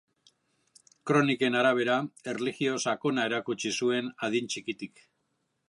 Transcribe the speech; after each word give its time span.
Kroniken 1.09 1.57
arabera, 1.59 1.97
erlijio 2.33 2.75
sakona 2.87 3.27
erakutsi 3.31 3.77
zuen 3.83 4.13
adin 4.29 4.53
txikitik. 4.55 5.07